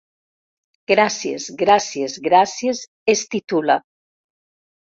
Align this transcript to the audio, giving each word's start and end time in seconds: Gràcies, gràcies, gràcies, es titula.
Gràcies, 0.91 1.45
gràcies, 1.63 2.17
gràcies, 2.31 2.81
es 3.15 3.25
titula. 3.37 3.77